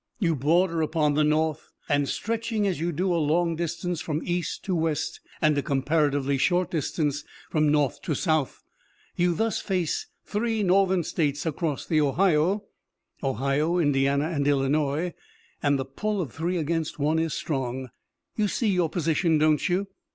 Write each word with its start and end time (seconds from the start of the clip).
You 0.17 0.35
border 0.35 0.81
upon 0.81 1.13
the 1.13 1.23
North, 1.23 1.71
and 1.87 2.09
stretching 2.09 2.65
as 2.65 2.79
you 2.79 2.91
do 2.91 3.13
a 3.13 3.21
long 3.23 3.55
distance 3.55 4.01
from 4.01 4.23
east 4.25 4.65
to 4.65 4.73
west 4.75 5.19
and 5.43 5.55
a 5.55 5.61
comparatively 5.61 6.39
short 6.39 6.71
distance 6.71 7.23
from 7.51 7.71
north 7.71 8.01
to 8.01 8.15
south, 8.15 8.63
you 9.15 9.35
thus 9.35 9.61
face 9.61 10.07
three 10.25 10.63
Northern 10.63 11.03
States 11.03 11.45
across 11.45 11.85
the 11.85 12.01
Ohio 12.01 12.63
Ohio, 13.21 13.77
Indiana 13.77 14.29
and 14.29 14.47
Illinois, 14.47 15.13
and 15.61 15.77
the 15.77 15.85
pull 15.85 16.19
of 16.19 16.33
three 16.33 16.57
against 16.57 16.97
one 16.97 17.19
is 17.19 17.35
strong. 17.35 17.91
You 18.35 18.47
see 18.47 18.69
your 18.69 18.89
position, 18.89 19.37
don't 19.37 19.69
you? 19.69 19.85